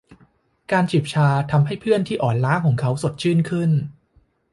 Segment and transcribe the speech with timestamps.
[0.71, 3.71] การจิบชาทำให้เพื่อนที่อ่อนล้าของเขาสดชื่นขึ้น